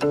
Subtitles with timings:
[0.00, 0.06] 一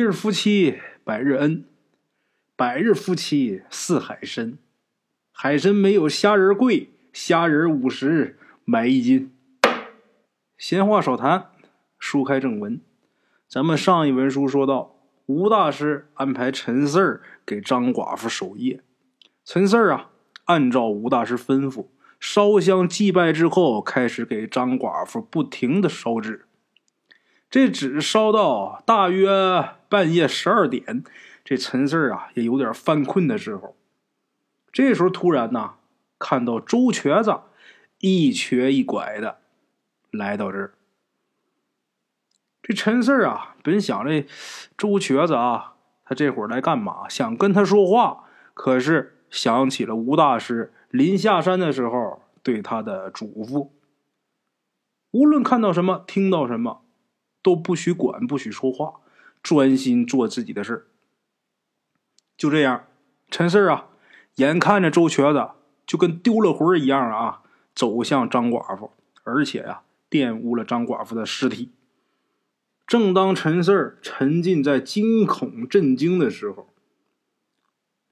[0.00, 1.66] 日夫妻百日恩，
[2.56, 4.56] 百日夫妻似海参。
[5.32, 9.30] 海参没有虾仁贵，虾仁五十买一斤。
[10.60, 11.52] 闲话少谈，
[11.98, 12.82] 书开正文。
[13.48, 18.82] 咱们上一文书说到，吴大师安排陈四儿给张寡妇守夜。
[19.42, 20.10] 陈四儿啊，
[20.44, 21.86] 按照吴大师吩咐，
[22.20, 26.44] 烧香祭拜之后，开始给张寡妇不停的烧纸。
[27.48, 31.02] 这纸烧到大约半夜十二点，
[31.42, 33.74] 这陈四儿啊也有点犯困的时候。
[34.70, 35.76] 这时候突然呢，
[36.18, 37.34] 看到周瘸子
[38.00, 39.38] 一瘸一拐的
[40.10, 40.74] 来到这儿。
[42.62, 44.26] 这陈四儿啊，本想这
[44.76, 47.08] 周瘸子啊，他这会儿来干嘛？
[47.08, 53.70] 想跟他说话，可是想起了吴大师临下山的时候对他的嘱咐：
[55.10, 56.82] 无论看到什么，听到什么。
[57.42, 59.00] 都不许管，不许说话，
[59.42, 60.88] 专心做自己的事
[62.36, 62.84] 就这样，
[63.30, 63.86] 陈四啊，
[64.34, 65.52] 眼看着周瘸子
[65.86, 67.40] 就跟丢了魂儿一样啊，
[67.74, 68.92] 走向张寡妇，
[69.24, 69.80] 而且呀，
[70.10, 71.72] 玷污了张寡妇的尸体。
[72.86, 76.68] 正当陈四沉浸在惊恐震惊的时候，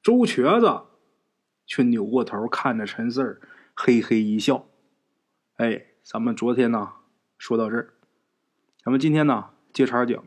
[0.01, 0.83] 周瘸子
[1.67, 3.41] 却扭过头看着陈四
[3.75, 4.69] 嘿嘿一笑
[5.59, 6.93] ：“哎，咱们昨天呢，
[7.37, 7.95] 说到这儿。”
[8.83, 10.25] 咱们今天呢，接茬讲。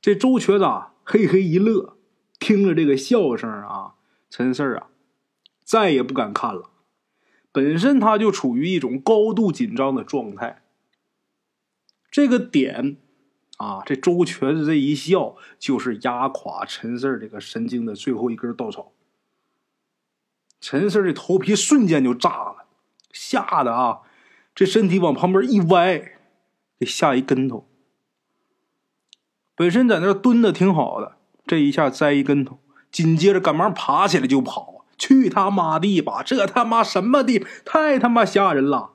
[0.00, 0.64] 这周瘸子
[1.04, 1.96] 嘿嘿一乐，
[2.40, 3.94] 听着这个笑声啊，
[4.28, 4.88] 陈四儿啊，
[5.62, 6.70] 再也不敢看了。
[7.52, 10.62] 本身他就处于一种高度紧张的状态。
[12.10, 12.96] 这个点
[13.58, 18.92] 啊，这周全这一笑，就是压垮陈四这个神经的最后一根稻草。
[20.60, 22.66] 陈四儿的头皮瞬间就炸了，
[23.12, 24.00] 吓得啊，
[24.54, 26.18] 这身体往旁边一歪。
[26.80, 27.68] 给吓一跟头，
[29.54, 32.58] 本身在那蹲的挺好的，这一下栽一跟头，
[32.90, 34.71] 紧接着赶忙爬起来就跑，
[35.02, 36.22] 去他妈地吧！
[36.22, 37.44] 这他妈什么地？
[37.64, 38.90] 太他妈吓人了！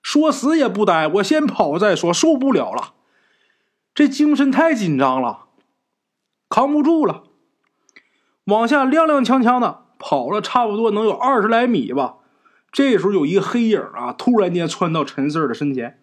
[0.00, 2.92] 说死也不待，我先跑再说，受不了了，
[3.92, 5.46] 这精神太紧张了，
[6.48, 7.24] 扛不住了，
[8.44, 12.18] 往下踉踉跄跄的跑了差不多能有二十来米吧。
[12.70, 15.98] 这时候有一个黑影啊，突然间窜到陈四的身前。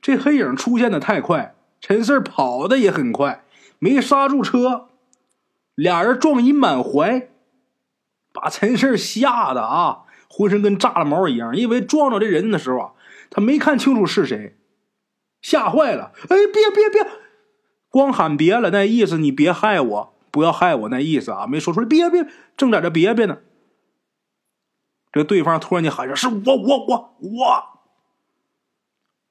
[0.00, 3.44] 这黑影出现的太快，陈四跑的也很快，
[3.78, 4.86] 没刹住车，
[5.74, 7.28] 俩人撞一满怀，
[8.36, 11.56] 把陈四吓得啊，浑身跟炸了毛一样。
[11.56, 12.92] 因为撞着这人的时候啊，
[13.30, 14.56] 他没看清楚是谁，
[15.40, 16.12] 吓坏了。
[16.28, 17.10] 哎，别别别，
[17.88, 21.86] 光喊别了，那意思你别害我，不要害我，那意思啊，没说出来。
[21.86, 22.26] 别别，
[22.56, 23.38] 正在这别别呢，
[25.10, 27.64] 这对方突然间喊上：“是我我我我。”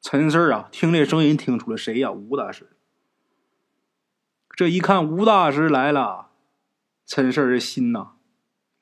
[0.01, 2.11] 陈四啊，听这声音听出了谁呀？
[2.11, 2.71] 吴大师。
[4.55, 6.27] 这一看吴大师来了，
[7.05, 8.11] 陈四这心呐，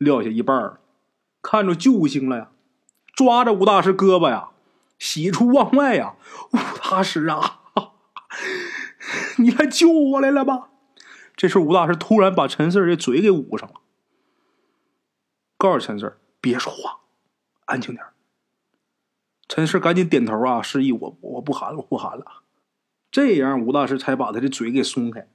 [0.03, 0.79] 撂下一半儿，
[1.41, 2.51] 看着救星了呀，
[3.15, 4.49] 抓着吴大师胳膊呀，
[4.99, 6.15] 喜出望外呀！
[6.51, 7.61] 吴大师啊，
[9.37, 10.69] 你来救我来了吧？
[11.35, 13.75] 这时候吴大师突然把陈四的嘴给捂上了，
[15.57, 17.01] 告诉陈四别说话，
[17.65, 18.05] 安静点
[19.47, 22.25] 陈氏赶紧点头啊，示意我我不喊了，我不喊了。
[23.11, 25.27] 这样吴大师才把他的嘴给松开。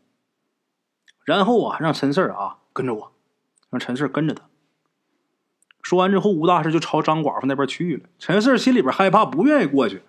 [1.24, 3.12] 然后啊，让陈四啊跟着我，
[3.70, 4.47] 让陈四跟着他。
[5.88, 8.02] 说完之后，吴大师就朝张寡妇那边去了。
[8.18, 10.02] 陈四心里边害怕，不愿意过去，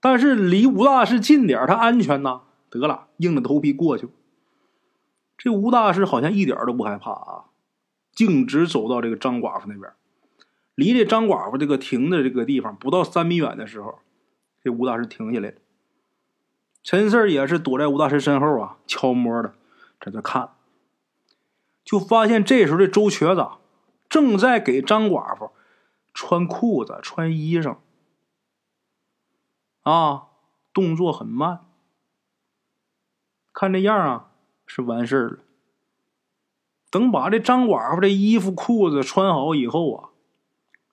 [0.00, 2.40] 但是离吴大师近点他安全呐。
[2.70, 4.08] 得了，硬着头皮过去。
[5.38, 7.44] 这吴大师好像一点都不害怕啊，
[8.16, 9.92] 径直走到这个张寡妇那边。
[10.74, 14.00] 离这张寡妇这个停的这个地方不到三米远的时候，
[14.64, 15.54] 这吴大师停下来了。
[16.82, 19.54] 陈四也是躲在吴大师身后啊，悄摸的
[20.00, 20.48] 在这看。
[21.84, 23.46] 就发现这时候这周瘸子
[24.08, 25.50] 正在给张寡妇
[26.14, 27.78] 穿裤子、穿衣裳，
[29.82, 30.28] 啊，
[30.72, 31.60] 动作很慢。
[33.52, 34.30] 看这样啊，
[34.66, 35.38] 是完事了。
[36.90, 40.10] 等把这张寡妇的衣服、裤子穿好以后啊。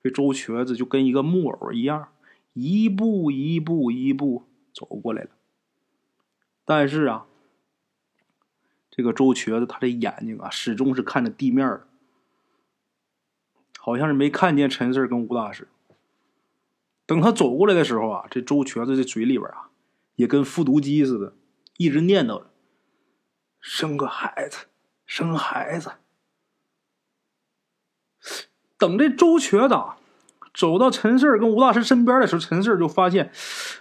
[0.01, 2.09] 这周瘸子就跟一个木偶一样，
[2.51, 4.43] 一步一步一步
[4.73, 5.29] 走过来了。
[6.65, 7.25] 但是啊，
[8.91, 11.87] 这个周瘸子他的眼睛啊，始终是看着地面的，
[13.85, 15.67] 好像是没看见陈四跟吴大师。
[17.05, 19.71] 等他走过来的时候啊，这周瘸子这嘴里边啊，
[20.15, 21.33] 也跟复读机似的，
[21.75, 22.49] 一直念叨着
[23.59, 24.67] ：“生个孩子，
[25.05, 25.91] 生孩子。”
[28.79, 29.97] 等这周瘸子啊
[30.53, 33.33] 走到陈四跟吴大师身边的时候，陈四就发现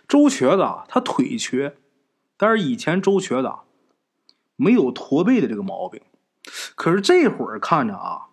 [0.08, 1.76] 周瘸子啊他腿瘸，
[2.37, 3.62] 但是以前周瘸子啊
[4.56, 6.02] 没有驼背的这个毛病，
[6.75, 8.31] 可是这会儿看着啊，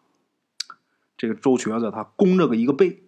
[1.19, 3.03] 这个周瘸子他弓着个一个背。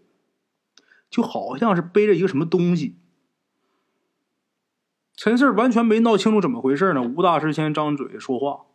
[1.09, 2.95] 就好像是背着一个什么东西，
[5.13, 7.01] 陈四完全没闹清楚怎么回事呢。
[7.01, 8.67] 吴大师先张嘴说话：“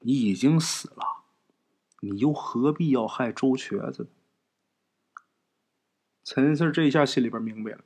[0.00, 1.24] 你已经死了，
[2.00, 4.08] 你又何必要害周瘸子？”
[6.24, 7.84] 陈四这一下心里边明白了。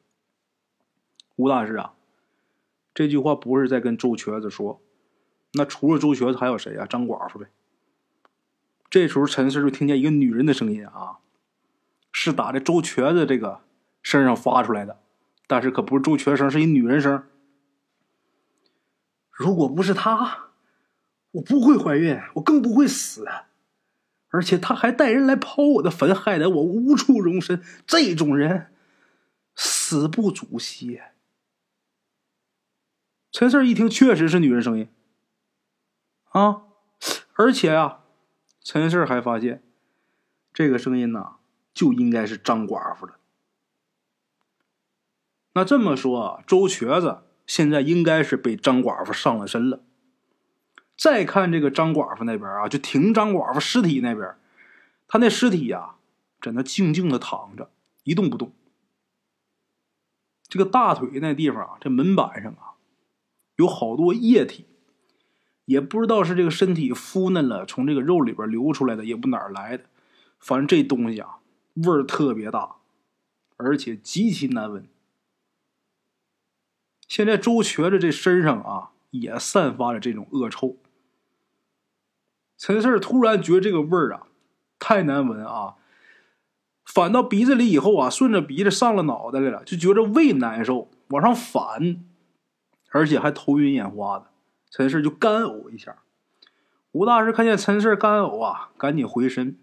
[1.35, 1.95] 吴大师啊，
[2.95, 4.81] 这句话不是在跟周瘸子说，
[5.55, 6.87] 那除了周瘸子还有谁啊？
[6.87, 7.51] 张寡妇呗。
[8.91, 11.19] 这时候陈四就听见一个女人的声音啊。
[12.13, 13.61] 是打在周瘸子这个
[14.03, 14.99] 身上发出来的，
[15.47, 17.25] 但是可不是周瘸声，是一女人声。
[19.31, 20.49] 如果不是他，
[21.31, 23.27] 我不会怀孕，我更不会死。
[24.31, 27.63] 而且他还带人来刨我的坟，害得我无处容身。
[27.87, 28.73] 这种人，
[29.55, 31.01] 死不足惜。
[33.31, 34.89] 陈四一听，确实是女人声音
[36.31, 36.63] 啊！
[37.35, 38.05] 而且啊，
[38.63, 39.63] 陈四还发现
[40.53, 41.37] 这个声音呐。
[41.73, 43.15] 就应该是张寡妇的。
[45.53, 49.81] 那这么说，周瘸子现在应该是被张寡妇上了身了。
[50.97, 54.35] 再看这个张寡妇那边啊，就停张寡妇尸体那边，
[55.07, 55.95] 他那尸体呀，
[56.41, 57.71] 在那静静的躺着，
[58.03, 58.53] 一动不动。
[60.49, 62.75] 这个大腿那地方啊，这门板上啊，
[63.55, 64.67] 有好多液体，
[65.71, 69.85] 也不知道是这个身体腐嫩了，从这个肉里边流出来的，也不哪儿来的，
[70.41, 71.37] 反正这东西啊。
[71.75, 72.79] 味儿特别大，
[73.57, 74.85] 而且极其难闻。
[77.07, 80.77] 现在周瘸子这身上啊，也散发着这种恶臭。
[82.59, 84.27] 陈四突然觉得这个味儿啊，
[84.81, 85.77] 太难闻啊，
[86.85, 92.05] 反到鼻子里以后啊，顺着鼻子上了脑袋来了，就觉着胃难受，往上反，
[92.91, 94.30] 而且还头晕眼花的。
[94.71, 96.03] 陈四就干呕一下。
[96.93, 99.59] 吴大师看见陈四干呕啊，赶紧回身。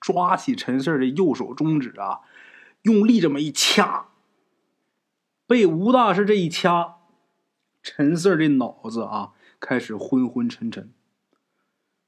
[0.00, 2.22] 抓起陈四的右手中指啊，
[2.82, 4.08] 用力这么一掐，
[5.46, 6.96] 被吴大师这一掐，
[7.84, 10.92] 陈四的脑子啊开始昏昏沉沉，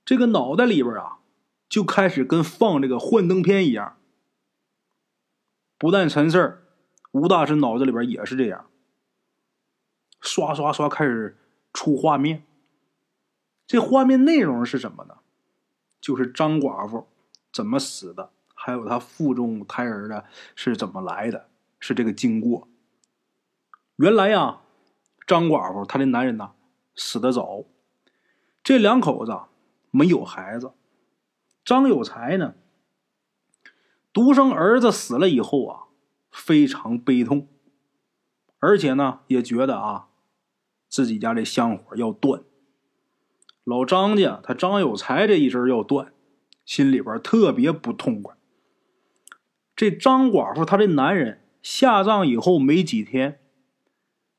[0.04, 1.18] 这个脑袋里边啊
[1.68, 3.96] 就开始跟放这个幻灯片一样。
[5.78, 6.64] 不但陈四
[7.12, 8.68] 吴大师脑子里边也是这样，
[10.20, 11.38] 刷刷刷开始
[11.74, 12.46] 出画面。
[13.66, 15.18] 这画面内容是什么呢？
[16.00, 17.06] 就是张寡妇。
[17.52, 18.32] 怎么死的？
[18.52, 20.24] 还有她腹中胎儿的
[20.56, 21.48] 是怎么来的？
[21.78, 22.66] 是这个经过。
[23.96, 24.62] 原来呀，
[25.24, 26.54] 张寡妇她的男人呢
[26.96, 27.64] 死得早，
[28.64, 29.38] 这两口子
[29.92, 30.72] 没有孩子。
[31.64, 32.56] 张有才呢，
[34.12, 35.84] 独生儿子死了以后啊，
[36.32, 37.46] 非常悲痛，
[38.58, 40.08] 而且呢也觉得啊，
[40.94, 42.40] 自己家这香火要断。
[43.64, 46.12] 老张家他张有才这一支要断。
[46.64, 48.36] 心里边特别不痛快。
[49.74, 53.40] 这张寡妇她的男人下葬以后没几天，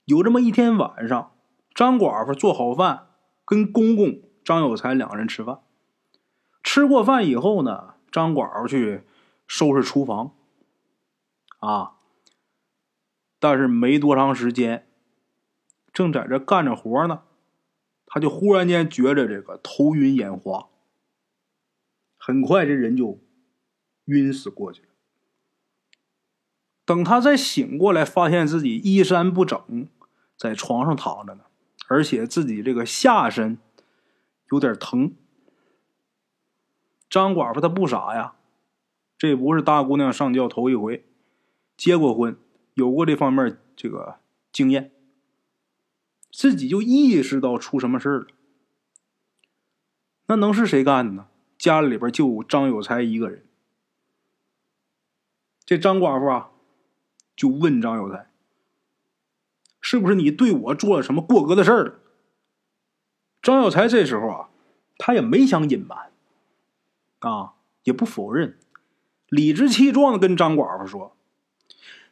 [0.06, 1.34] 有这么一天晚上，
[1.74, 3.10] 张寡妇做好饭，
[3.44, 5.60] 跟公公张有才两个人吃饭。
[6.64, 9.04] 吃过饭以后呢，张寡妇去
[9.46, 10.32] 收拾厨房，
[11.60, 11.98] 啊，
[13.40, 14.88] 但是没多长时间，
[15.96, 17.24] 正在这干着活呢，
[18.06, 20.68] 他就忽然间觉着这个头晕眼花。
[22.18, 23.22] 很快，这人就
[24.06, 24.90] 晕死过去了。
[26.84, 29.88] 等他再醒过来，发现自己衣衫不整，
[30.38, 31.46] 在床上躺着呢，
[31.88, 33.58] 而且自己这个下身
[34.52, 35.16] 有点疼。
[37.10, 38.36] 张寡妇她不傻呀，
[39.18, 41.06] 这不是大姑娘上轿头一回，
[41.78, 42.36] 结过婚，
[42.74, 44.20] 有过这方面这个
[44.52, 44.92] 经验，
[46.38, 48.28] 自己就意识到出什么事了。
[50.28, 51.28] 那能是谁干的呢？
[51.58, 53.46] 家里边就张有才一个人。
[55.66, 56.50] 这张寡妇啊，
[57.38, 58.30] 就问张有才
[59.80, 62.00] ：“是不是你对我做了什么过格的事儿了？”
[63.42, 64.50] 张有才这时候啊，
[64.98, 66.12] 他也没想隐瞒，
[67.20, 68.60] 啊，也不否认，
[69.30, 71.16] 理直气壮的跟张寡妇说：“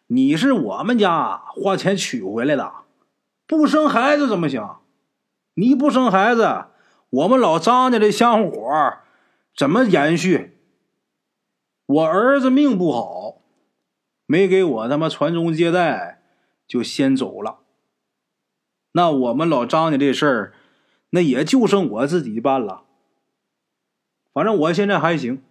[0.08, 2.83] 你是我们家花钱娶回来的，
[3.54, 4.78] 不生孩子怎么行？
[5.54, 6.66] 你不生孩子，
[7.12, 8.98] 我们老张家的香火。”
[9.56, 10.58] 怎么延续？
[11.86, 13.44] 我儿子命不好，
[14.26, 16.24] 没给我他妈传宗接代，
[16.68, 17.60] 就先走了。
[18.94, 20.54] 那我们老张家这事儿，
[21.12, 22.86] 那也就剩我自己办了。
[24.34, 25.44] 反正我现在还行，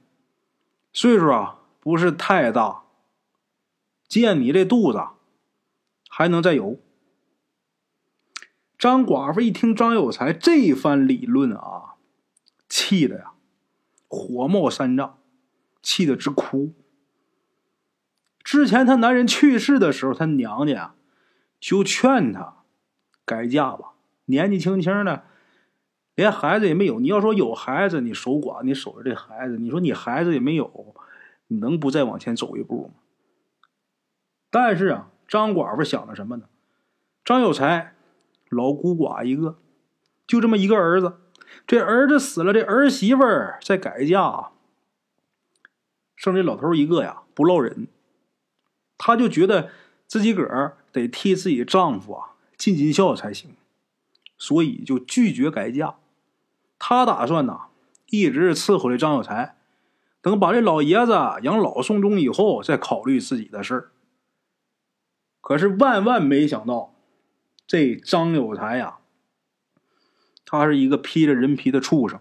[0.92, 2.82] 岁数啊不是太大，
[4.08, 5.00] 见你这肚子
[6.08, 6.80] 还能再有。
[8.82, 11.94] 张寡妇一听张有才这番理论啊，
[12.68, 13.30] 气的呀
[14.08, 15.20] 火冒三丈，
[15.80, 16.74] 气得直哭。
[18.42, 20.96] 之前她男人去世的时候，她娘家
[21.60, 22.56] 就劝她
[23.24, 23.92] 改嫁吧，
[24.24, 25.26] 年纪轻轻的，
[26.16, 26.98] 连孩子也没有。
[26.98, 30.96] 你要说有孩子，你守寡，你守着这孩子，你说你孩子也没有，
[31.46, 32.94] 你能不再往前走一步吗？
[34.50, 36.46] 但是啊，张寡妇想的什么呢？
[37.24, 37.94] 张有才
[38.52, 39.58] 老孤寡一个，
[40.26, 41.14] 就这么一个儿子，
[41.66, 44.50] 这儿子死了，这儿媳妇儿再改嫁，
[46.14, 47.88] 剩这老头一个呀，不落忍。
[48.98, 49.70] 她就觉得
[50.06, 53.56] 自己个儿得替自己丈夫啊尽尽孝才行，
[54.38, 55.96] 所以就拒绝改嫁。
[56.78, 57.68] 她打算呐，
[58.10, 59.56] 一直伺候这张有才，
[60.20, 63.90] 等把这老爷子养老送终以后，再考虑自己的事儿。
[65.40, 66.94] 可是万万没想到，
[67.72, 68.98] 这张有才呀，
[70.44, 72.20] 他是一个披着人皮的畜生，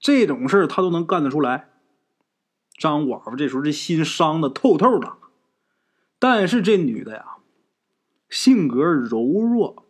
[0.00, 1.68] 这种事他都能干得出来。
[2.76, 5.18] 张寡妇这时候这心伤的透透的。
[6.18, 7.36] 但是这女的呀，
[8.28, 9.86] 性格柔弱，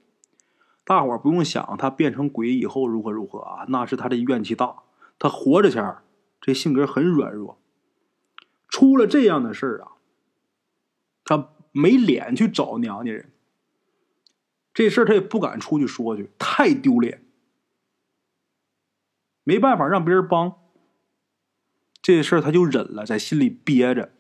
[0.85, 3.65] 大伙不用想，她变成鬼以后如何如何啊？
[3.69, 4.83] 那是她的怨气大。
[5.19, 5.97] 她活着前
[6.39, 7.59] 这性格很软弱，
[8.69, 9.93] 出了这样的事儿啊，
[11.25, 13.33] 她没脸去找娘家人。
[14.79, 17.25] 这事儿她也不敢出去说去，太丢脸。
[19.43, 20.55] 没办法让别人帮，
[22.01, 24.13] 这事儿她就忍了，在心里憋着。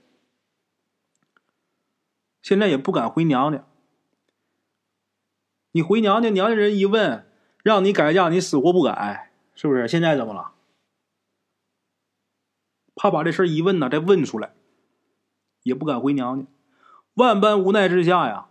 [2.42, 3.64] 现在也不敢回娘家。
[5.70, 7.30] 你回娘家，娘家人一问，
[7.62, 9.86] 让你改嫁，你死活不改，是不是？
[9.86, 10.54] 现在怎么了？
[12.96, 14.54] 怕把这事一问呢，再问出来，
[15.62, 16.48] 也不敢回娘家。
[17.14, 18.47] 万般无奈之下呀，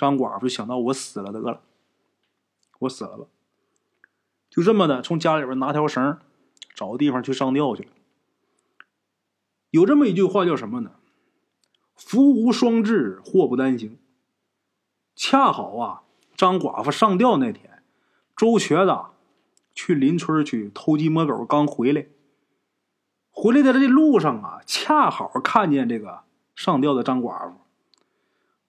[0.00, 1.60] 张寡妇就想到我死了得了，
[2.78, 3.26] 我死了吧，
[4.48, 6.18] 就这么的从家里边拿条绳，
[6.74, 7.90] 找个地方去上吊去了。
[9.68, 10.92] 有这么一句话叫什么呢？
[11.94, 13.98] 福无双至，祸不单行。
[15.14, 16.02] 恰好啊，
[16.34, 17.82] 张寡妇上吊那天，
[18.34, 18.96] 周瘸子
[19.74, 22.06] 去邻村去偷鸡摸狗，刚回来。
[23.30, 26.24] 回来的这路上啊，恰好看见这个
[26.56, 27.59] 上吊的张寡妇。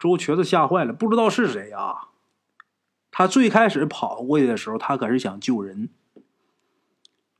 [0.02, 2.10] 周瘸子吓坏了，不知道是谁啊。
[3.12, 5.90] 他最开始跑过去的时候，他可是想救人。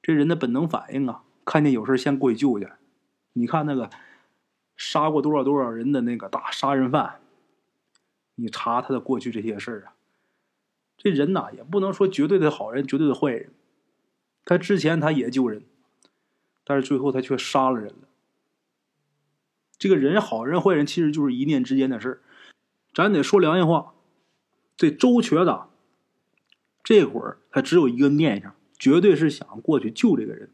[0.04, 2.70] 这人的本能反应啊，看见有事先过去救去。
[3.34, 3.90] 你看那个。
[4.78, 7.20] 杀过多少多少人的那个大杀人犯，
[8.34, 9.94] 你查他的过去这些事儿啊，
[10.98, 13.52] 这人呐也不能说绝对的好人，绝对的坏人。
[14.44, 15.62] 他之前他也救人，
[16.64, 18.08] 但是最后他却杀了人了。
[19.78, 22.22] 这个人好人坏人其实就是一念之间的事儿。
[22.94, 23.94] 咱得说良心话，
[24.76, 25.62] 这周瘸子
[26.84, 30.52] 这会儿他只有一个念想，绝对是想过去救这个人，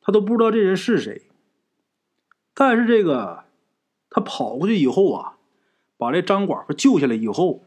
[0.00, 1.22] 他都不知道这人是谁。
[2.54, 3.44] 但是这个，
[4.10, 5.38] 他跑过去以后啊，
[5.96, 7.64] 把这张寡妇救下来以后，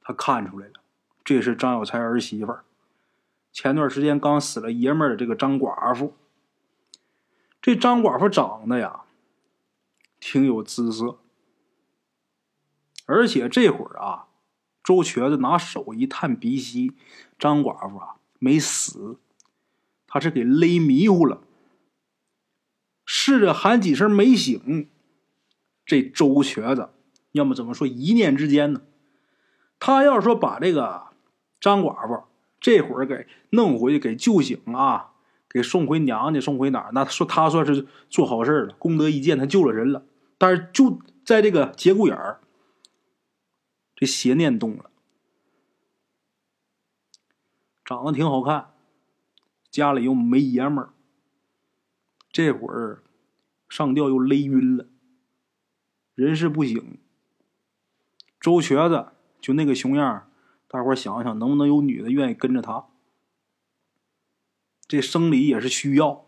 [0.00, 0.74] 他看出来了，
[1.24, 2.64] 这是张有才儿媳妇儿。
[3.52, 6.14] 前段时间刚死了爷们的这个张寡妇，
[7.62, 9.02] 这张寡妇长得呀，
[10.20, 11.18] 挺有姿色，
[13.08, 14.26] 而且这会儿啊，
[14.84, 16.92] 周瘸子拿手一探鼻息，
[17.38, 19.16] 张寡妇啊没死，
[20.06, 21.40] 他是给勒迷糊了。
[23.06, 24.90] 试着喊几声没醒，
[25.86, 26.90] 这周瘸子，
[27.32, 28.82] 要么怎么说一念之间呢？
[29.80, 31.04] 他要是说把这个
[31.58, 32.24] 张寡妇
[32.60, 35.12] 这会儿给弄回去，给救醒啊，
[35.48, 36.90] 给送回娘家，送回哪儿？
[36.92, 40.04] 那说他算是做好事了，功德一件，他救了人了。
[40.36, 42.40] 但是就在这个节骨眼儿，
[44.00, 44.92] 这邪念动了，
[47.84, 48.74] 长得挺好看，
[49.72, 50.94] 家里又没爷们儿。
[52.30, 53.02] 这会儿
[53.68, 54.86] 上吊又勒晕了，
[56.14, 56.96] 人事不省。
[58.38, 59.08] 周瘸子
[59.40, 60.30] 就那个熊样
[60.68, 62.86] 大伙想想，能不能有女的愿意跟着他？
[64.86, 66.24] 这生理也是需要。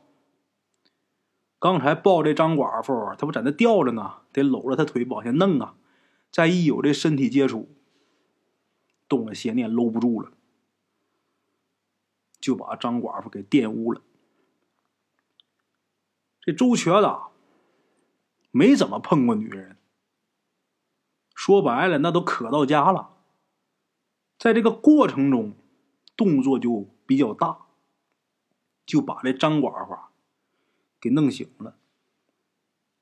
[1.61, 5.77] 刚才抱这张寡妇，他不在那吊着呢，得搂着他腿往下弄啊。
[6.31, 7.69] 再一有这身体接触，
[9.09, 10.33] 动了邪念，搂不住了，
[12.41, 14.01] 就把张寡妇给玷污了。
[16.41, 17.09] 这周瘸子
[18.51, 19.77] 没怎么碰过女人，
[21.35, 23.17] 说白了，那都渴到家了。
[24.39, 25.55] 在这个过程中，
[26.17, 27.67] 动作就比较大，
[28.87, 29.95] 就把这张寡妇
[31.01, 31.77] 给弄醒了。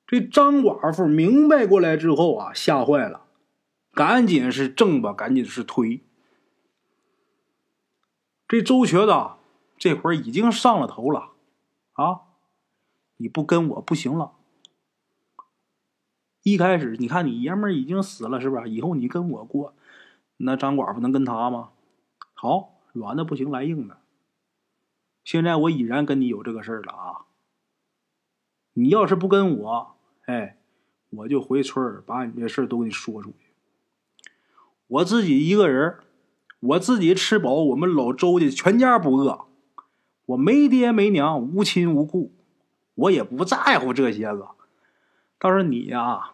[0.09, 3.27] 这张寡妇明白过来之后啊，吓坏了，
[3.93, 6.03] 赶紧是挣吧，赶紧是推。
[8.49, 9.13] 这周瘸子
[9.77, 11.33] 这会儿已经上了头了，
[11.93, 12.23] 啊，
[13.19, 14.33] 你不跟我不行了。
[16.43, 18.67] 一开始你看你爷们儿已经死了是吧？
[18.67, 19.75] 以后你跟我过，
[20.39, 21.73] 那张寡妇能跟他吗？
[22.33, 23.99] 好，软的不行来硬的。
[25.23, 27.27] 现在我已然跟你有这个事儿了啊！
[28.73, 29.98] 你要是不跟我，
[30.29, 30.59] 哎，
[31.11, 34.31] 我就回村儿把你这事儿都给你说出去。
[34.87, 35.99] 我自己一个人。
[36.61, 39.47] 我自己吃饱，我们老周家全家不饿。
[40.27, 42.35] 我没爹没娘，无亲无故，
[42.95, 44.57] 我也不在乎这些个。
[45.39, 46.33] 倒是你呀，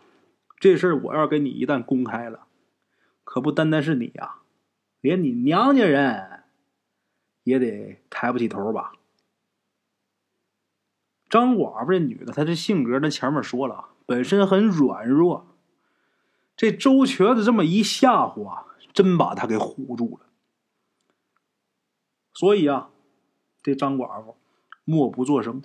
[0.58, 2.46] 这事儿我要跟你一旦公开了，
[3.22, 4.36] 可不单单是你呀，
[5.02, 6.44] 连你娘家人
[7.42, 8.94] 也得抬不起头吧？
[11.34, 15.48] 张寡妇这女的，她这性格，那前面说了，本身很软弱。
[16.56, 18.66] 这周瘸子这么一吓唬啊！
[18.92, 20.26] 真把她给唬住了，
[22.32, 22.90] 所以啊，
[23.64, 24.36] 这张寡妇
[24.84, 25.60] 默不作声。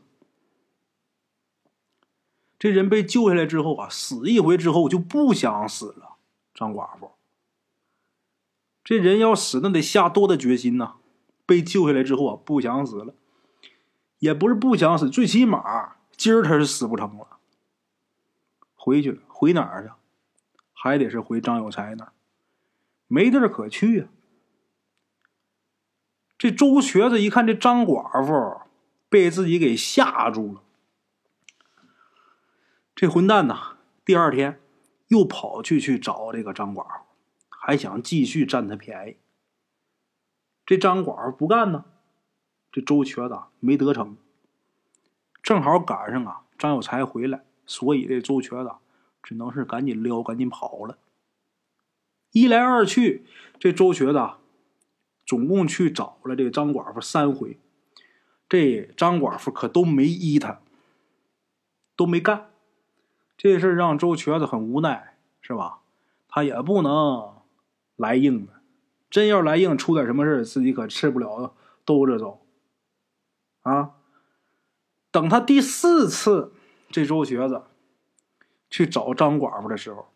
[2.58, 6.16] 这人被救下来之后啊，死一回之后就不想死了。
[6.56, 7.12] 张寡妇，
[8.84, 10.96] 这人要死那得下多大决心呢？
[11.46, 13.14] 被救下来之后啊，不想死了，
[14.20, 17.40] 也不是不想死，最起码今儿他是死不成了。
[18.76, 19.92] 回去了，回哪儿去？
[20.74, 22.14] 还得是回张有才那儿。
[23.08, 24.08] 没地儿可去呀！
[26.38, 28.62] 这周瘸子一看这张寡妇
[29.10, 30.62] 被自己给吓住了，
[32.96, 34.62] 这混蛋呐，第二天
[35.08, 37.06] 又跑去去找这个张寡妇，
[37.50, 39.18] 还想继续占他便宜。
[40.66, 41.86] 这张寡妇不干呢，
[42.72, 44.16] 这周瘸子没得逞，
[45.42, 48.72] 正好赶上啊张有才回来，所以这周瘸子
[49.24, 50.98] 只能是赶紧撩，赶紧跑了。
[52.32, 53.26] 一来二去，
[53.60, 54.30] 这周瘸子
[55.26, 57.58] 总共去找了这张寡妇三回，
[58.48, 60.60] 这张寡妇可都没依他，
[61.96, 62.52] 都没干。
[63.36, 65.80] 这事让周瘸子很无奈，是吧？
[66.28, 67.34] 他也不能
[67.96, 68.54] 来硬的，
[69.10, 72.46] 真要来硬，出点什么事自己可吃不了兜着走。
[73.70, 73.96] 啊！
[75.12, 76.54] 等他第四次，
[76.90, 77.64] 这周瘸子
[78.70, 80.08] 去找张寡妇的时候。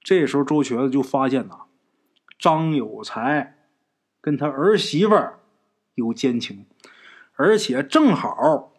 [0.00, 1.62] 这时候，周瘸子就发现呐，
[2.38, 3.56] 张有才
[4.20, 5.14] 跟他儿媳妇
[5.94, 6.66] 有奸情，
[7.34, 8.72] 而且正好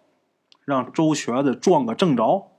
[0.63, 2.51] 让周瘸子撞个正着。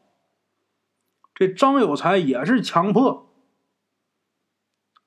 [1.34, 3.32] 这张有才也是强迫，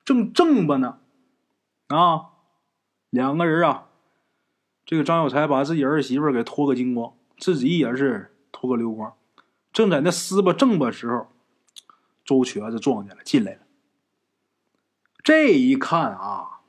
[0.04, 0.98] 正正吧呢，
[1.88, 2.30] 啊，
[3.10, 3.90] 两个人啊，
[4.84, 9.14] 这个张有才把自己儿媳妇给脱个精光，自己也是脱个溜光，
[9.72, 11.28] 正在那撕吧正吧时候。
[12.24, 13.58] 周瘸子撞见了，进来了。
[15.24, 16.60] 这一看啊，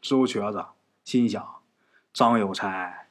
[0.00, 0.64] 周瘸子
[1.04, 1.46] 心想：
[2.14, 3.08] 张有才，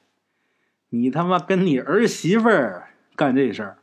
[0.89, 3.78] 你他妈跟你儿媳妇儿干这事儿，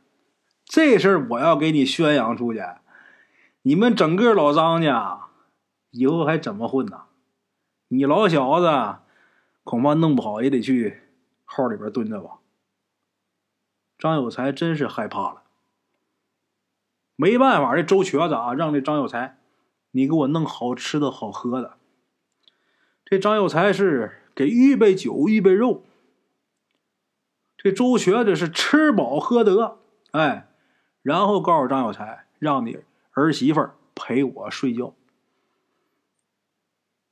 [0.65, 2.61] 这事儿我要给你宣扬出去，
[3.61, 5.27] 你们整个老张家
[5.91, 7.03] 以后还怎么混呢？
[7.87, 8.97] 你老小子
[9.69, 10.99] 恐怕弄不好也得去
[11.45, 12.39] 号里边蹲着吧。
[13.99, 15.43] 张有才真是害怕了。
[17.15, 19.37] 没办法，这周瘸子啊，让这张有才，
[19.91, 21.77] 你给我弄好吃的好喝的。
[23.05, 25.83] 这张有才是给预备酒、预备肉。
[27.55, 29.77] 这周瘸子是吃饱喝得，
[30.13, 30.47] 哎，
[31.03, 32.79] 然后告诉张有才，让你
[33.11, 34.95] 儿媳妇陪我睡觉。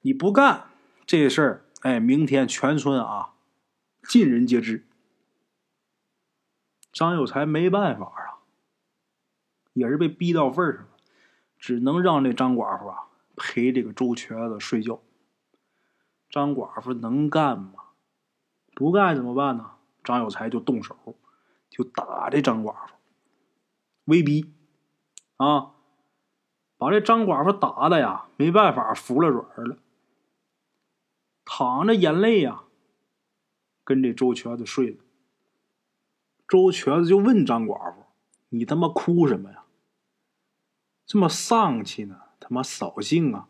[0.01, 0.63] 你不干
[1.05, 3.33] 这事儿，哎，明天全村啊，
[4.03, 4.85] 尽人皆知。
[6.91, 8.43] 张有才没办法啊。
[9.71, 10.89] 也是被逼到份上了，
[11.57, 14.99] 只能让这张寡妇啊陪这个周瘸子睡觉。
[16.29, 17.75] 张寡妇能干吗？
[18.75, 19.75] 不干怎么办呢？
[20.03, 20.97] 张有才就动手，
[21.69, 22.95] 就打这张寡妇，
[24.03, 24.53] 威逼
[25.37, 25.71] 啊，
[26.77, 29.77] 把这张寡妇打的呀没办法服了软了，
[31.49, 32.65] 淌着眼泪呀
[33.85, 34.97] 跟这周瘸子睡了。
[36.45, 38.03] 周瘸子就问张寡妇
[38.49, 39.63] ：“你他妈哭什么呀？”
[41.07, 42.19] 这么丧气呢？
[42.37, 43.47] 他妈扫兴啊！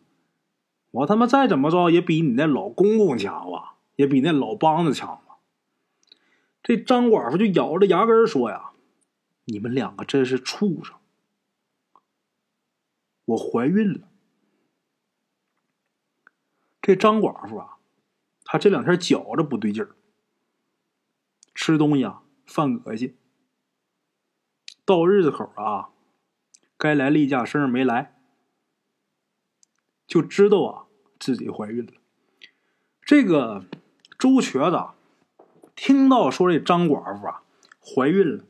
[0.92, 5.38] 我他妈再怎么着也比你那老公公强吧，也比那老梆子强吧。
[6.62, 8.70] 这张寡妇就咬着牙根说呀
[9.46, 10.96] ：“你们两个真是畜生！
[13.24, 14.08] 我怀孕了。
[16.80, 17.77] 这张寡妇啊，
[18.50, 19.94] 他这两天觉着不对劲儿，
[21.54, 23.14] 吃东西啊犯恶心。
[24.86, 25.90] 到日子口啊，
[26.78, 28.18] 该来例假生日没来，
[30.06, 30.86] 就知道啊
[31.20, 31.92] 自己怀孕了。
[33.02, 33.66] 这个
[34.18, 34.82] 周瘸子
[35.76, 37.42] 听到说这张寡妇啊
[37.82, 38.44] 怀孕了，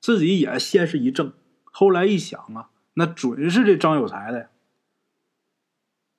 [0.00, 4.50] 自己也先是一怔，后来一想啊，那准是这张有才的。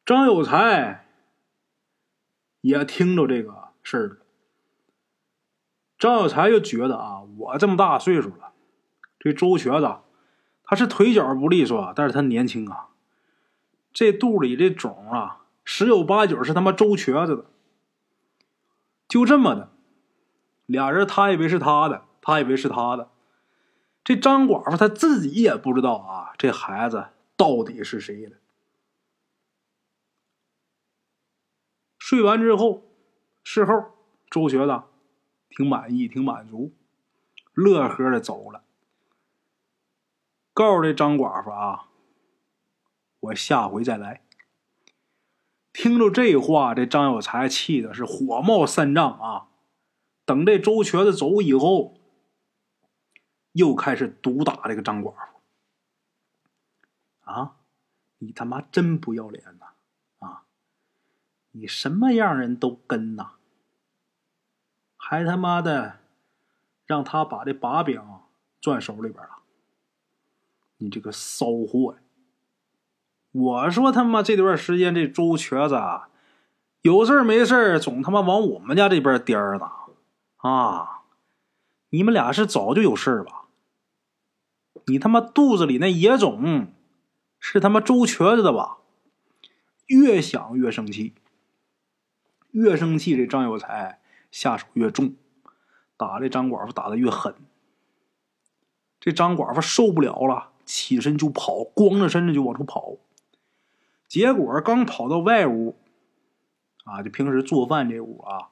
[0.05, 1.00] 张有才。
[2.61, 4.17] 也听着这个事儿了，
[5.99, 8.53] 张有才就觉得啊，我这么大岁数了，
[9.19, 9.97] 这周瘸子
[10.63, 12.89] 他是腿脚不利索，但是他年轻啊，
[13.91, 17.45] 这肚里这种啊，十有八九是他妈周瘸子的。
[19.07, 19.69] 就这么的，
[20.65, 23.09] 俩人他以为是他的，他以为是他的，
[24.03, 28.37] 这张寡妇她自己也不知道啊，这孩子到底是谁的。
[32.11, 32.83] 睡完之后，
[33.41, 33.73] 事后
[34.29, 34.83] 周瘸子
[35.47, 36.73] 挺满意，挺满足，
[37.53, 38.65] 乐呵的走了。
[40.53, 41.87] 告诉这张寡妇啊，
[43.21, 44.25] 我下回再来。
[45.71, 49.47] 听着这话，这张有才气的是火冒三丈啊！
[50.25, 51.97] 等这周瘸子走以后，
[53.53, 55.39] 又开始毒打这个张寡妇。
[57.21, 57.55] 啊，
[58.17, 59.70] 你他妈真不要脸呐！
[61.51, 63.31] 你什么样人都跟呐，
[64.95, 65.99] 还他妈的
[66.85, 68.01] 让他把这把柄
[68.61, 69.39] 攥手里边了，
[70.77, 71.97] 你这个骚货！
[73.31, 76.09] 我说他妈这段时间这周瘸子啊
[76.81, 79.71] 有事没事总他妈往我们家这边颠呢
[80.37, 81.03] 啊！
[81.89, 83.45] 你们俩是早就有事吧？
[84.85, 86.67] 你他妈肚子里那野种
[87.39, 88.77] 是他妈周瘸子的吧？
[89.87, 91.13] 越想越生气。
[92.51, 95.15] 越生气，这张有才下手越重，
[95.97, 97.33] 打这张寡妇打的越狠。
[98.99, 102.97] 这张寡妇受不了了，起身就跑，光着身子就往出跑。
[104.07, 105.77] 结果刚跑到外屋，
[106.83, 108.49] 啊，就平时做饭这屋啊，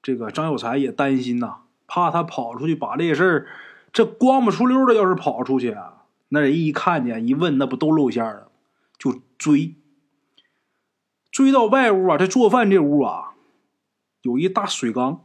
[0.00, 3.46] 这个张有才也担心呐，怕他跑出去把这事儿，
[3.92, 8.50] 这光不出溜的，要是跑出去啊，那人一看见一问，那不都露馅了，
[8.96, 9.74] 就追。
[11.32, 13.34] 追到外屋啊，这做饭这屋啊，
[14.20, 15.24] 有一大水缸。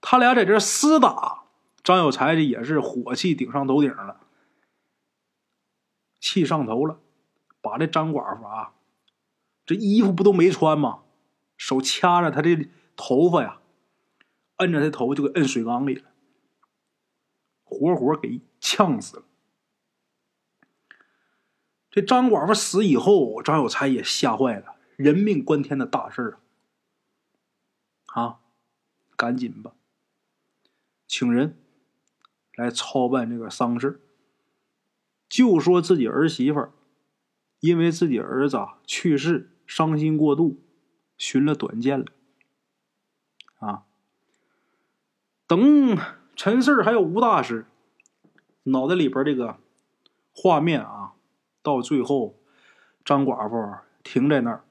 [0.00, 1.44] 他俩在这厮打，
[1.82, 4.20] 张有才这也是火气顶上头顶了，
[6.20, 6.98] 气上头了，
[7.60, 8.74] 把这张寡妇啊，
[9.64, 11.04] 这衣服不都没穿吗？
[11.56, 13.60] 手掐着他这头发呀，
[14.56, 16.10] 摁着他头就给摁水缸里了，
[17.64, 19.22] 活活给呛死了。
[21.96, 26.36] 这张寡妇死以后，张有才也吓坏了，人命关天的大事
[28.08, 28.22] 啊！
[28.22, 28.38] 啊，
[29.16, 29.72] 赶紧吧，
[31.08, 31.58] 请人
[32.54, 34.02] 来操办这个丧事。
[35.26, 36.68] 就说自己儿媳妇
[37.60, 40.62] 因为自己儿子去世，伤心过度，
[41.16, 42.04] 寻了短见了。
[43.58, 43.86] 啊，
[45.46, 45.96] 等
[46.34, 47.64] 陈四还有吴大师
[48.64, 49.58] 脑袋里边这个
[50.34, 51.14] 画面啊。
[51.66, 52.38] 到最后，
[53.04, 54.62] 张寡妇停在那儿，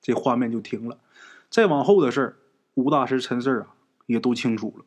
[0.00, 0.98] 这画面就停了。
[1.50, 2.36] 再往后的事儿，
[2.72, 3.74] 吴大师、陈四啊
[4.06, 4.86] 也都清楚了。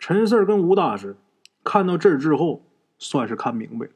[0.00, 1.16] 陈四跟吴大师
[1.62, 2.64] 看到这儿之后，
[2.98, 3.92] 算是看明白了。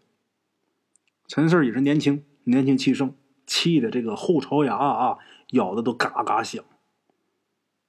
[1.27, 3.13] 陈四也是年轻，年轻气盛，
[3.45, 5.19] 气的这个后槽牙啊
[5.51, 6.65] 咬的都嘎嘎响，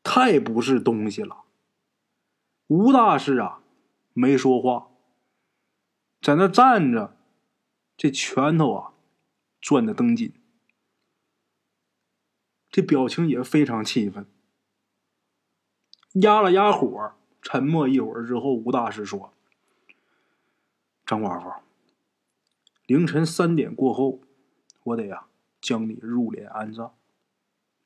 [0.01, 1.43] 太不是东西了。
[2.65, 3.59] 吴大师啊
[4.13, 4.87] 没说话，
[6.19, 7.15] 在那站着。
[7.97, 8.93] 这拳头啊，
[9.59, 10.31] 攥得登紧，
[12.69, 14.27] 这表情也非常气愤。
[16.13, 19.33] 压了压火，沉默一会儿之后，吴大师说
[21.07, 21.51] ：“张寡妇，
[22.85, 24.21] 凌晨三点过后，
[24.83, 25.25] 我得呀
[25.59, 26.95] 将你入殓安葬，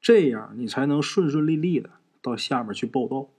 [0.02, 1.90] 这样你才能顺顺利利的
[2.22, 3.30] 到下面去报道。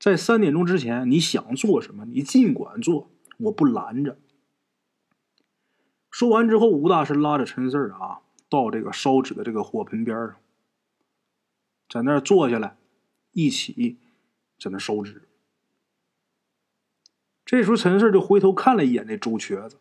[0.00, 4.18] 在三点钟之前，你想做什么，你尽管做，我不拦着。”
[6.24, 10.36] 说完之后，吴大师拉着陈四儿啊，到这个烧纸的这个火盆边上，
[11.86, 12.78] 在那儿坐下来，
[13.32, 13.98] 一起
[14.58, 15.28] 在那烧纸。
[17.44, 19.76] 这时候，陈四就回头看了一眼那周瘸子。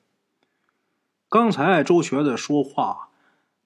[1.29, 3.11] 刚才周瘸子说话，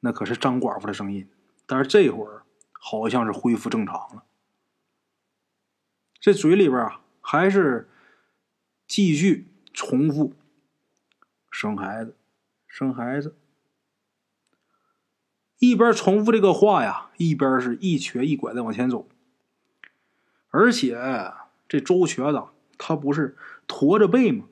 [0.01, 1.27] 那可是张寡妇的声音，
[1.65, 4.23] 但是这会儿好像是恢复正常了，
[6.19, 7.89] 这嘴里边啊还是
[8.85, 10.33] 继续重复
[11.49, 12.15] 生孩子，
[12.77, 13.35] 生孩子。
[15.57, 19.09] 一边重复这个话呀，一边是一瘸一拐的往前走。
[20.49, 20.95] 而且
[21.67, 22.43] 这周瘸子
[22.77, 23.35] 他不是
[23.65, 24.45] 驼着背吗？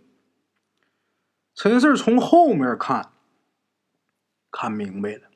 [1.54, 3.12] 陈四从后面看，
[4.50, 5.30] 看明白了，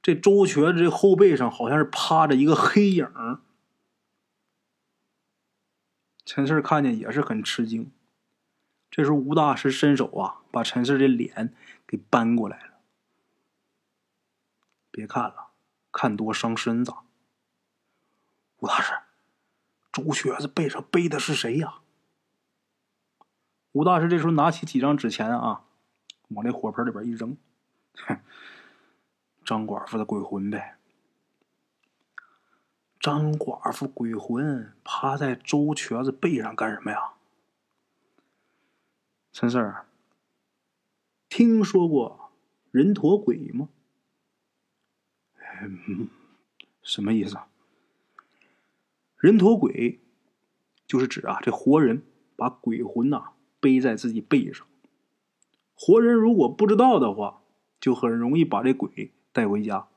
[0.00, 3.10] 这周瘸子这后背上好像是趴着一个黑影。
[6.24, 7.90] 陈四看见也是很吃惊。
[8.88, 11.52] 这时候吴大师伸手啊，把陈四的脸
[11.84, 12.74] 给扳过来了。
[14.92, 15.48] 别看了，
[15.90, 16.94] 看多伤身子。
[18.58, 18.92] 吴大师，
[19.92, 21.80] 周瘸子背上背的是谁呀？
[23.72, 25.64] 吴大师这时候拿起几张纸钱啊，
[26.28, 27.36] 往那火盆里边一扔，
[28.06, 28.20] 哼，
[29.44, 30.76] 张寡妇的鬼魂呗。
[33.00, 37.14] 张寡妇鬼魂趴在周瘸子背上干什么呀？
[39.32, 39.86] 陈四儿，
[41.28, 42.32] 听说过
[42.70, 43.68] 人驼鬼吗？
[45.62, 46.08] 嗯，
[46.82, 47.48] 什么意思啊？
[49.18, 50.00] 人驼鬼，
[50.86, 52.02] 就是指啊，这活人
[52.36, 54.66] 把鬼魂呐背在自己背上。
[55.74, 57.42] 活人如果不知道的话，
[57.80, 59.88] 就很容易把这鬼带回家。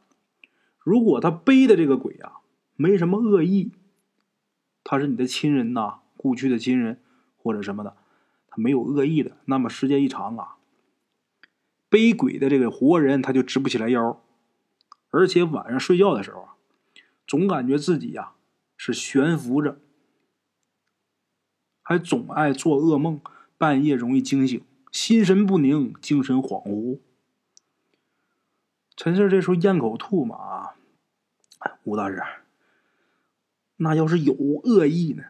[0.80, 2.40] 如果他背的这个鬼啊，
[2.76, 3.72] 没什么恶意，
[4.84, 7.02] 他是你的亲人呐，故去的亲人
[7.38, 7.98] 或者什么的，
[8.48, 10.58] 他没有恶意的，那么时间一长啊，
[11.90, 14.22] 背鬼的这个活人他就直不起来腰。
[15.10, 16.56] 而且晚上睡觉的时候啊，
[17.26, 18.34] 总感觉自己呀
[18.76, 19.80] 是悬浮着，
[21.82, 23.22] 还总爱做噩梦，
[23.58, 27.00] 半夜容易惊醒，心神不宁，精神恍惚。
[28.96, 30.76] 陈四这时候咽口吐沫啊，
[31.84, 32.22] 吴大师，
[33.78, 35.24] 那要是有恶意呢？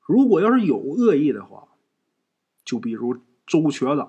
[0.00, 1.68] 如果要是有恶意的话，
[2.64, 4.08] 就比如周瘸子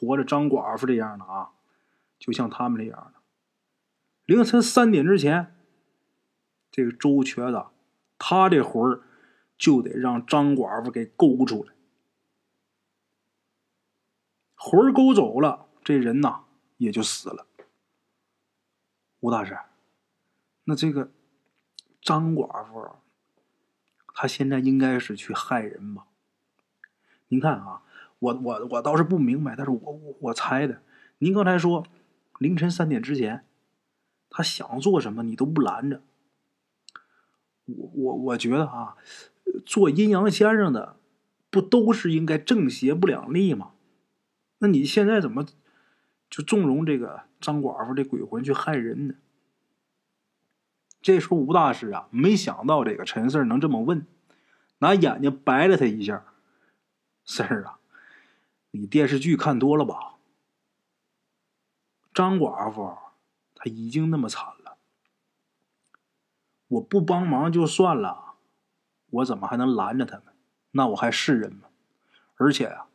[0.00, 1.52] 驮着张寡妇这样的啊。
[2.18, 3.20] 就像他们这样的，
[4.24, 5.54] 凌晨三点之前，
[6.70, 7.66] 这个周瘸子，
[8.16, 9.02] 他这魂儿
[9.58, 11.74] 就得让张寡妇给勾出来。
[14.54, 16.44] 魂儿勾走了，这人呐
[16.78, 17.46] 也就死了。
[19.20, 19.58] 吴大师，
[20.64, 21.12] 那这个
[22.00, 22.96] 张寡妇，
[24.14, 26.06] 他现在应该是去害人吧？
[27.28, 27.82] 您看啊，
[28.18, 30.82] 我我我倒是不明白，但是我我我猜的。
[31.18, 31.84] 您刚才说。
[32.38, 33.46] 凌晨三点之前，
[34.28, 36.02] 他想做什么你都不拦着。
[37.64, 38.96] 我我我觉得啊，
[39.64, 40.98] 做阴阳先生的
[41.48, 43.70] 不都是应该正邪不两立吗？
[44.58, 45.46] 那你现在怎么
[46.28, 49.14] 就纵容这个张寡妇这鬼魂去害人呢？
[51.00, 54.06] 这时候吴大师啊，没想到这个陈四能这么问，
[54.80, 56.26] 拿眼睛白了他一下
[57.24, 57.78] ：“四儿啊，
[58.76, 60.14] 你电视剧看多了吧？”
[62.14, 62.96] 张寡妇，
[63.54, 64.78] 她已经那么惨了，
[66.68, 68.34] 我不帮忙就算了，
[69.10, 70.34] 我怎么还能拦着他们？
[70.72, 71.68] 那我还是人吗？
[72.36, 72.86] 而且呀，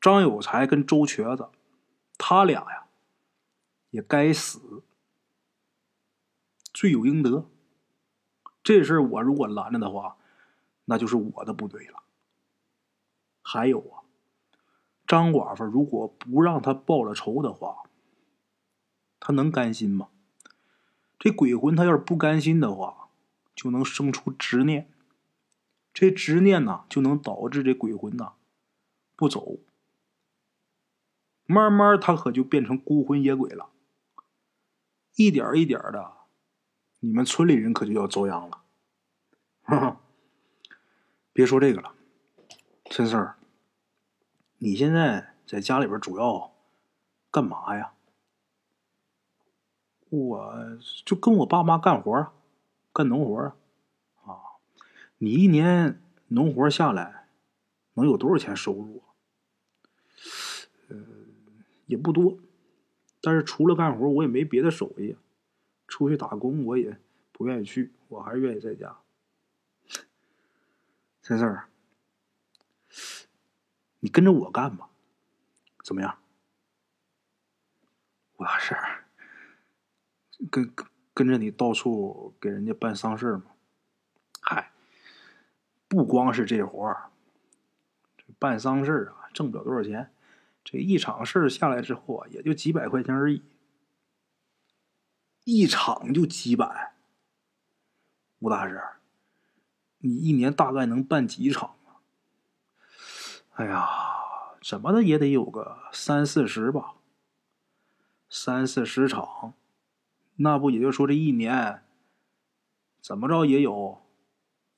[0.00, 1.48] 张有才跟周瘸子，
[2.18, 2.86] 他俩呀，
[3.90, 4.82] 也该死，
[6.72, 7.48] 罪有应得。
[8.62, 10.16] 这事我如果拦着的话，
[10.84, 12.02] 那就是我的不对了。
[13.42, 14.01] 还有啊，
[15.12, 17.82] 张寡妇如果不让他报了仇的话。
[19.20, 20.08] 他能甘心吗？
[21.18, 23.10] 这鬼魂他要是不甘心的话，
[23.54, 24.90] 就能生出执念。
[25.92, 28.32] 这执念呢，就能导致这鬼魂呐
[29.14, 29.58] 不走。
[31.44, 33.68] 慢慢他可就变成孤魂野鬼了。
[35.16, 36.12] 一点一点的，
[37.00, 38.62] 你们村里人可就要遭殃了。
[39.60, 40.00] 哈哈，
[41.34, 41.92] 别说这个了，
[42.86, 43.36] 陈四儿，
[44.64, 46.54] 你现在在家里边主要
[47.32, 47.94] 干嘛呀？
[50.08, 52.32] 我就跟我爸妈干活，
[52.92, 53.56] 干农活
[54.24, 54.38] 啊，
[55.18, 57.26] 你一年农活下来
[57.94, 59.02] 能有多少钱收入？
[60.86, 60.96] 呃，
[61.86, 62.38] 也不多，
[63.20, 65.16] 但是除了干活，我也没别的手艺。
[65.88, 66.96] 出去打工我也
[67.32, 68.96] 不愿意去，我还是愿意在家。
[71.20, 71.68] 陈四儿，
[74.04, 74.90] 你跟着我干吧，
[75.84, 76.18] 怎么样？
[78.34, 79.04] 我事儿。
[80.50, 80.74] 跟
[81.14, 83.44] 跟着你到处给人家办丧事嘛，
[84.40, 84.72] 嗨，
[85.86, 87.12] 不光是这活儿，
[88.40, 90.12] 办丧事啊，挣不了多少钱。
[90.64, 93.44] 这一场事下来之后啊，也就几百块钱而已。
[95.44, 96.94] 一场就几百，
[98.40, 98.82] 吴大师，
[99.98, 101.76] 你一年大概能办几场？
[103.52, 103.86] 哎呀，
[104.62, 106.94] 怎么的也得有个三四十吧，
[108.30, 109.52] 三四十场，
[110.36, 111.82] 那不也就说这一年，
[113.02, 114.02] 怎么着也有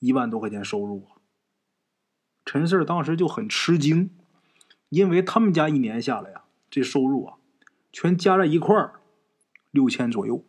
[0.01, 1.23] 一万多块钱收入啊？
[2.45, 4.11] 陈四当时就很吃惊，
[4.89, 7.37] 因为他们家一年下来呀，这收入啊，
[7.93, 9.01] 全加在一块儿
[9.71, 10.45] 六千左右。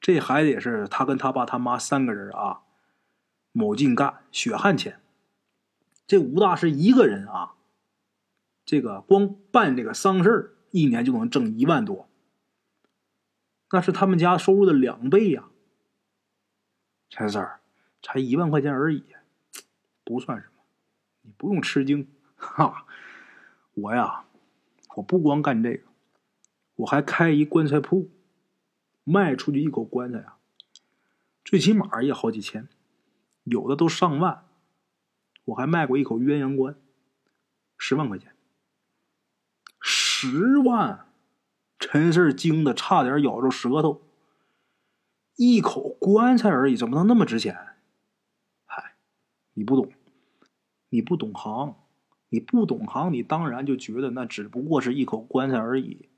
[0.00, 2.62] 这还得是他跟他爸他妈三个人啊，
[3.52, 5.01] 卯劲干，血汗钱。
[6.12, 7.54] 这吴大师一个人啊，
[8.66, 12.06] 这个光办这个丧事一年就能挣一万多，
[13.70, 15.48] 那是他们家收入的两倍呀。
[17.08, 17.60] 陈三儿，
[18.02, 19.02] 才一万块钱而已，
[20.04, 20.62] 不算什么，
[21.22, 22.06] 你不用吃惊。
[22.36, 22.84] 哈，
[23.72, 24.26] 我呀，
[24.96, 25.84] 我不光干这个，
[26.74, 28.10] 我还开一棺材铺。
[29.04, 30.36] 卖出去一口棺材啊，
[31.42, 32.68] 最起码也好几千，
[33.44, 34.46] 有的都上万。
[35.44, 36.76] 我还卖过一口鸳鸯棺，
[37.76, 38.34] 十万块钱。
[39.80, 41.08] 十万！
[41.78, 44.02] 陈四惊的差点咬着舌头。
[45.36, 47.56] 一口棺材而已，怎么能那么值钱？
[48.66, 48.94] 嗨，
[49.54, 49.90] 你不懂，
[50.90, 51.74] 你不懂行，
[52.28, 56.08] 你不懂行，你当然就觉得那只不过是一口棺材而已。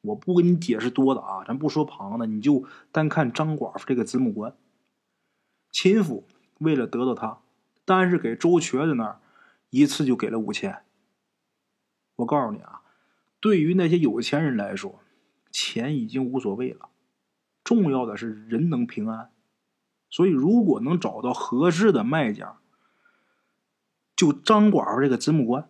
[0.00, 4.56] 我不跟你解释多的啊，咱不说旁的，你就单看张寡妇这个子母棺。
[5.70, 6.26] 秦府
[6.58, 7.40] 为了得到他，
[7.86, 9.20] 单是给周瘸子那儿
[9.70, 10.84] 一次就给了五千。
[12.16, 12.82] 我告诉你啊，
[13.40, 15.00] 对于那些有钱人来说，
[15.50, 16.90] 钱已经无所谓了，
[17.64, 19.30] 重要的是人能平安。
[20.08, 22.58] 所以，如果能找到合适的卖家，
[24.14, 25.68] 就张寡妇这个子母官，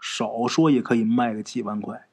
[0.00, 2.08] 少说也可以卖个几万块。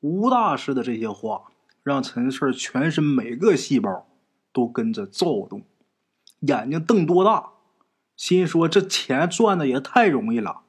[0.00, 4.06] 吴大师的这些话，让陈四全身每个细胞
[4.52, 5.64] 都跟着躁动，
[6.42, 7.50] 眼睛瞪多大，
[8.16, 10.62] 心说：这钱赚的也太容易了，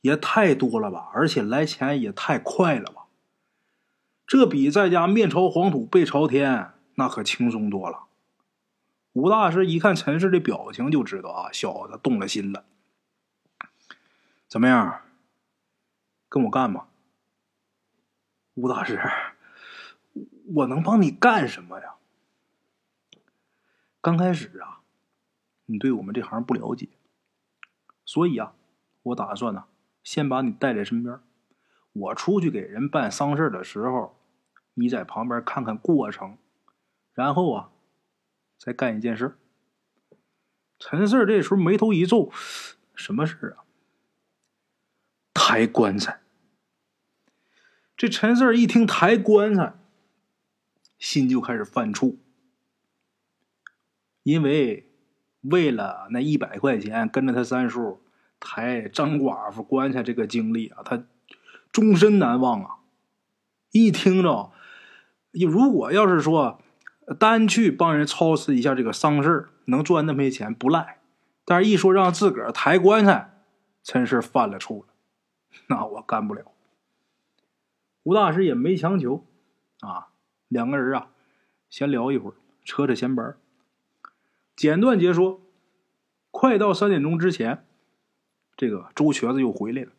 [0.00, 3.06] 也太多了吧，而且来钱也太快了吧。
[4.26, 8.04] 这比在家面朝黄土背朝天那可轻松多了。
[9.14, 12.64] 吴大师一看陈氏的表情，就知道啊，小子动了心了。
[14.48, 15.00] 怎么样，
[16.28, 16.88] 跟我干吧？
[18.54, 19.00] 吴大师，
[20.54, 21.94] 我能帮你干什么呀？
[24.00, 24.80] 刚开始啊，
[25.66, 26.88] 你对我们这行不了解，
[28.04, 28.54] 所以啊，
[29.02, 29.64] 我打算呢，
[30.02, 31.18] 先把你带在身边。
[31.92, 34.20] 我出去给人办丧事的时候，
[34.74, 36.38] 你在旁边看看过程，
[37.12, 37.70] 然后啊，
[38.56, 39.36] 再干一件事。
[40.78, 42.30] 陈四这时候眉头一皱，
[42.94, 43.64] 什么事啊？
[45.34, 46.20] 抬棺材。
[47.96, 49.74] 这陈四一听抬棺材，
[51.00, 52.16] 心就开始犯怵，
[54.22, 54.90] 因为
[55.42, 58.00] 为了那一百块钱跟着他三叔
[58.40, 61.04] 抬张寡妇棺材这个经历啊，他
[61.72, 62.76] 终身难忘啊！
[63.70, 64.52] 一听着，
[65.32, 66.60] 如果要是说
[67.18, 70.98] 单去帮人操持一下这个丧事能赚那么些钱不赖，
[71.44, 73.42] 但是一说让自个儿抬棺材，
[73.82, 74.86] 真是犯了怵了，
[75.68, 76.42] 那我干不了。
[78.04, 79.24] 吴大师也没强求，
[79.80, 80.08] 啊，
[80.48, 81.10] 两个人啊，
[81.68, 83.22] 先聊一会儿，扯扯闲白
[84.58, 85.40] 简短截说，
[86.32, 87.64] 快到三点钟之前，
[88.56, 89.92] 这个周瘸子又回来了。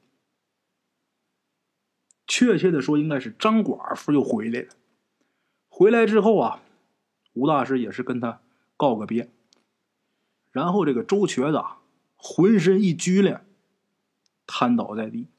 [2.27, 4.67] 确切的说，应该是张寡妇又回来了。
[5.69, 6.61] 回来之后啊，
[7.31, 8.41] 吴大师也是跟他
[8.75, 9.29] 告个别，
[10.51, 11.79] 然后这个周瘸子啊
[12.17, 13.45] 浑身一拘连，
[14.45, 15.29] 瘫倒在地。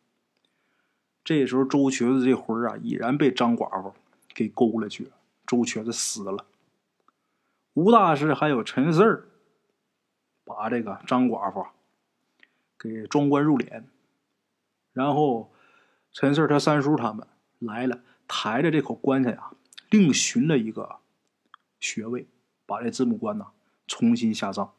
[1.22, 3.92] 这时候，周瘸子这魂啊，已然被张寡妇
[4.34, 5.10] 给勾了去了。
[5.46, 6.46] 周瘸子死了。
[7.74, 9.28] 吴大师还有陈四儿，
[10.44, 11.66] 把这个张寡妇
[12.78, 13.84] 给装棺入殓，
[14.92, 15.52] 然后
[16.12, 17.26] 陈四儿他三叔他们
[17.58, 19.54] 来了，抬着这口棺材啊，
[19.88, 20.96] 另寻了一个
[21.78, 22.26] 穴位，
[22.66, 23.52] 把这子母棺呐
[23.86, 24.74] 重新下葬，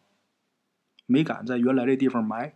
[1.05, 2.55] 没敢在原来这地方埋。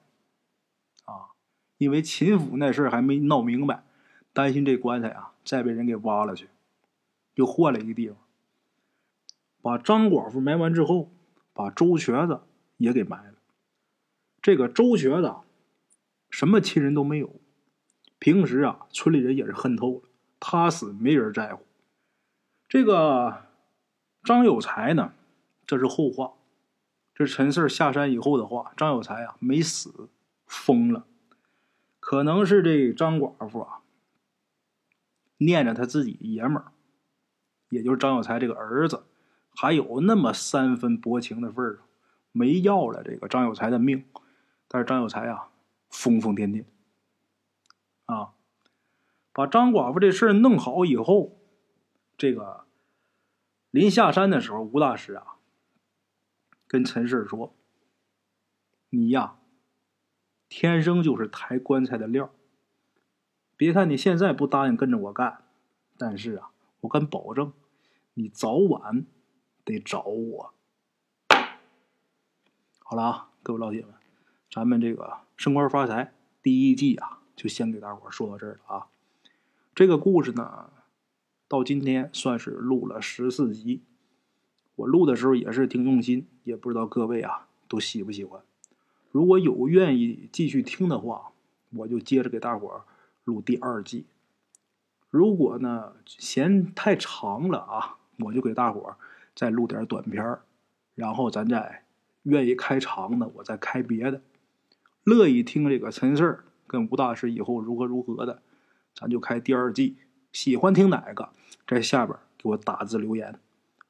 [1.06, 1.32] 啊
[1.78, 3.84] 因为秦府那事儿还没闹明白，
[4.34, 6.50] 担心这棺材啊再被人给挖了去，
[7.36, 8.18] 又换了一个地方。
[9.66, 11.12] 把张寡妇埋完之后，
[11.52, 12.42] 把周瘸子
[12.78, 13.40] 也给埋了。
[14.40, 15.34] 这个周瘸子
[16.30, 17.42] 什么亲人都没有，
[18.20, 20.10] 平时啊村里人也是恨透了，
[20.40, 21.66] 他死没人在乎。
[22.70, 23.48] 这个
[24.24, 25.14] 张有才呢，
[25.66, 26.34] 这是后话。
[27.16, 30.10] 这陈四下山以后的话，张有才啊没死，
[30.46, 31.08] 疯了。
[32.00, 33.82] 可能是这张寡妇啊，
[35.40, 36.72] 念着他自己爷们儿，
[37.70, 39.06] 也就是张有才这个儿子，
[39.56, 41.80] 还有那么三分薄情的份儿，
[42.32, 44.06] 没要了这个张有才的命。
[44.68, 45.50] 但是张有才啊，
[45.90, 46.66] 疯疯癫癫
[48.06, 48.34] 啊，
[49.32, 51.38] 把张寡妇这事儿弄好以后，
[52.18, 52.66] 这个
[53.72, 55.36] 临下山的时候，吴大师啊，
[56.68, 57.56] 跟陈氏说
[58.90, 59.38] ：“你呀，
[60.50, 62.32] 天生就是抬棺材的料。
[63.56, 65.46] 别看你现在不答应跟着我干，
[65.98, 66.50] 但是啊，
[66.82, 67.54] 我敢保证，
[68.16, 69.06] 你早晚
[69.66, 70.54] 得找我。”
[72.80, 73.90] 好了啊，各位老铁们。
[74.52, 78.88] 咱们这个升官发财第一季啊，就先给大伙说到这儿了啊。
[79.74, 80.70] 这个故事呢，
[81.50, 83.82] 到今天算是录了十四集。
[84.76, 88.42] 我录的时候也是挺用心，也不知道各位啊都喜不喜欢。
[89.12, 91.32] 如果有愿意继续听的话，
[91.72, 92.86] 我就接着给大伙
[93.24, 94.06] 录第二季。
[95.10, 98.96] 如果呢嫌太长了啊，我就给大伙
[99.36, 100.40] 再录点短片
[100.96, 101.84] 然后咱再
[102.24, 104.22] 愿意开长的，我再开别的。
[105.04, 108.42] 乐意听这个陈四跟吴大师以后如何如何的，
[108.96, 109.98] 咱就开第二季。
[110.32, 111.30] 喜欢听哪个，
[111.68, 113.40] 在下边给我打字留言。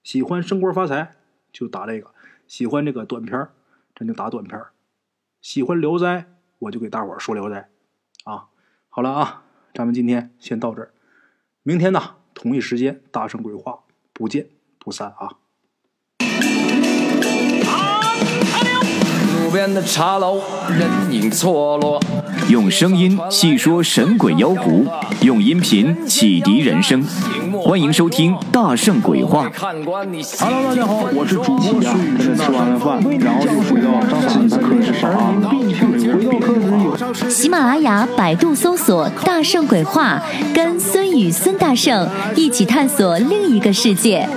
[0.04, 1.16] 喜欢升官发财
[1.52, 2.12] 就打这个，
[2.48, 3.48] 喜欢这个短片
[3.96, 4.62] 咱就打短片
[5.42, 6.26] 喜欢聊斋，
[6.60, 7.70] 我就给大伙说聊斋。
[8.26, 8.50] 啊，
[8.90, 9.44] 好了啊，
[9.74, 10.92] 咱们今天先到这儿，
[11.64, 14.50] 明天呢同一时间大圣鬼话不见
[14.86, 15.28] 不散啊。
[19.56, 22.00] 边的茶楼，人影错落。
[22.50, 24.86] 用声音细说神鬼妖狐，
[25.22, 27.02] 用音频启迪人生。
[27.64, 29.50] 欢迎收听《大圣鬼话》。
[29.58, 32.36] Hello，大家好，我是主播孙宇。
[32.36, 35.12] 吃完了饭，然后就回到自己的课室上。
[35.40, 40.22] 回到课室有喜马拉雅、百度搜索“大圣鬼话”，
[40.54, 44.28] 跟孙宇、孙大圣一起探索另一个世界。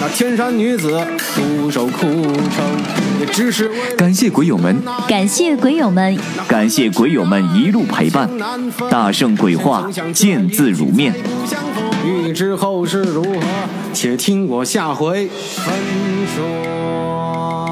[0.00, 1.00] 那天山女子
[1.34, 2.62] 独守枯城。
[3.96, 4.76] 感谢鬼友们，
[5.06, 8.28] 感谢鬼友们，感谢鬼友们一路陪伴。
[8.90, 11.14] 大圣鬼话，见字如面。
[12.42, 13.40] 欲知后事如何，
[13.94, 15.72] 且听我下回分
[16.34, 17.71] 说。